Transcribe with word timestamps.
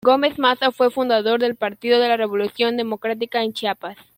Gómez 0.03 0.39
Maza 0.39 0.71
fue 0.71 0.89
fundador 0.89 1.39
del 1.39 1.55
Partido 1.55 1.99
de 1.99 2.07
la 2.07 2.17
Revolución 2.17 2.75
Democrática 2.75 3.43
en 3.43 3.53
Chiapas. 3.53 3.97